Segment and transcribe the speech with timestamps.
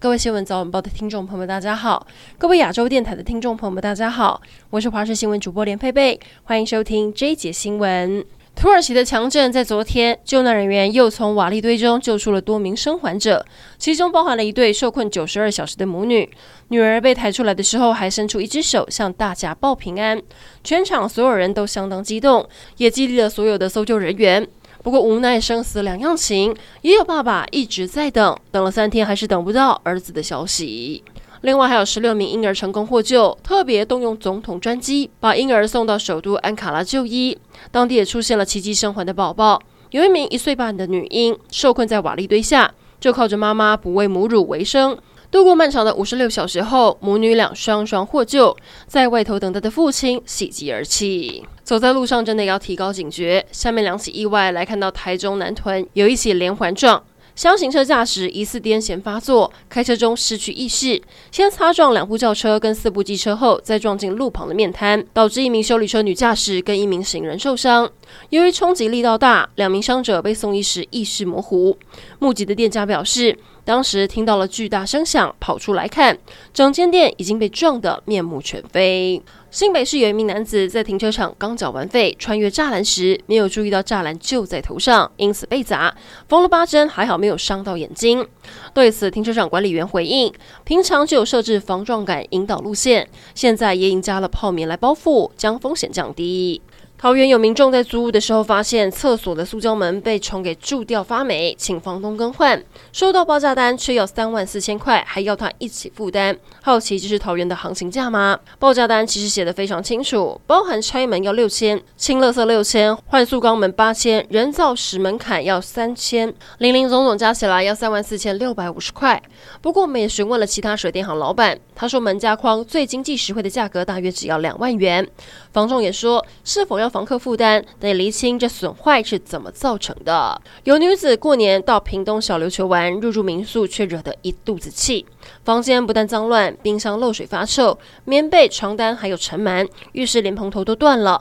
[0.00, 2.06] 各位新闻早晚报的听众朋友们，大家好；
[2.38, 4.40] 各位亚洲电台的听众朋友们，大家好。
[4.70, 8.24] 我是华视新闻主播连佩佩，欢迎收听这一节新闻。
[8.54, 13.44] 土耳其的强震在昨天，救难人员又从瓦砾堆中救出了多名生还者，
[13.76, 16.30] 其中包含了一对受困九十二小时的母女。
[16.68, 20.22] 女儿被抬出来的时候，还伸出一只手向大家报平安。
[20.62, 24.46] 全场所有人都相当激动，也激励了所有的搜救人员。
[24.82, 31.02] 不过无奈生死两样情，也有爸爸一直在等，等了三天还是等不到儿子的消息。
[31.42, 37.36] 另外还有十六名婴儿成功获救，特别动用总统专机把婴儿送到首都安卡拉就医，
[37.70, 39.60] 当地也出现了奇迹生还的宝宝，
[39.90, 44.98] 有一名一岁半的女婴受困在瓦砾堆下，就靠着妈妈哺喂母乳为生。
[45.30, 51.44] 度过漫长的五十六小时后，母女俩双双获救，在外头等待的父亲喜极而泣。
[51.62, 53.44] 走在路上真的要提高警觉。
[53.52, 57.04] 下面两起意外来看到台中南屯有一起连环撞。
[57.36, 67.88] 厢型车驾驶疑似癫痫发作，开车中失去意识，先擦撞两部轿车跟四部机车后，再撞进路旁的面摊，导致一名修理车女驾驶跟一名行人受伤。
[68.30, 71.76] 由于冲击力道大，两名伤者被送医时意识模糊。
[72.18, 76.16] 目击的店家表示，当时听到了巨大声响，跑出来看，
[76.54, 79.22] 整间店已经被撞得面目全非。
[79.50, 85.94] 新北市有一名男子在停车场刚缴完费，穿越栅栏时没有注意到栅栏就在头上，因此被砸，
[86.30, 88.26] 缝了八针，还好没有伤到眼睛。
[88.72, 90.32] 对此，停车场管理员回应：
[90.64, 96.62] 平常就有设置防撞杆引导路线，现在也引加了泡棉来包覆，将风险降低。
[97.00, 102.60] 桃园有民众在租屋的时候，发现厕所的塑胶门被虫给蛀掉发霉，请房东更换。
[102.90, 106.36] 收到报价单却要三万四千块，还要他一起负担。
[106.60, 108.36] 好奇这是桃园的行情价吗？
[108.58, 119.22] 报价单其实写得非常清楚，包含拆门要六千，清垃圾六千，换塑钢门八千，人造石门槛要三千，零零总总加起来要三万四千六百五十块。
[119.62, 125.08] 不过我们也询问了其他水电行老板，他说门架框最经济实惠的价格大约只要两万元。
[125.52, 126.87] 房仲也说是否要。
[126.88, 130.40] 房客负担得厘清这损坏是怎么造成的。
[130.64, 135.06] 有女子过年到屏东小琉球玩，入住民宿却惹得一肚子气。
[135.44, 141.20] 房间不但脏乱，冰箱漏水发臭，棉被、床单还有尘螨，浴室连蓬头都断了。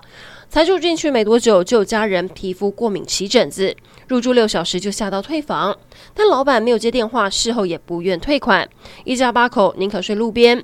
[0.49, 3.75] 才住进去没多久，就有家人皮肤过敏起疹子，
[4.07, 5.77] 入住六小时就吓到退房。
[6.13, 8.67] 但老板没有接电话，事后也不愿退款。
[9.03, 10.63] 一家八口宁可睡路边。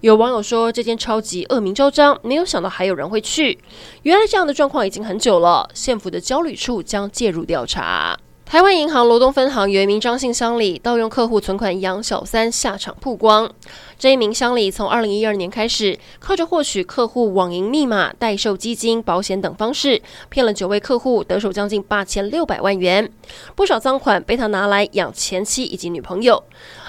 [0.00, 3.58] 有网友说，这间超级恶名昭彰，没有想到还有人会去。
[4.02, 8.16] 原来这样的状况已经很久了，县府的焦虑处将介入调查。
[8.54, 13.50] 台湾银行罗东分行有一名张姓乡里盗用客户存款养小三下场曝光。
[13.98, 23.10] 这一名乡里从二零一二年开始，靠着获取客户网银密码、代售基金、保险等方式，骗了九位客户，得手将近八千六百万元。
[23.56, 26.40] 不少赃款被他拿来养前妻以及女朋友。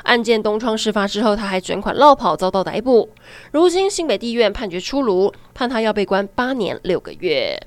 [0.04, 3.10] 案件东窗事发之后，他还卷款落跑，遭到逮捕。
[3.52, 7.60] 如今新北地院判决出炉，判他要被关八年六个月。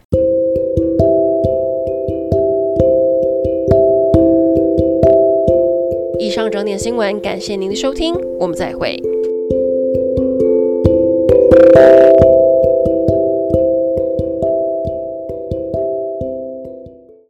[6.18, 9.00] 以上整点新闻，感谢您的收听，我们再会。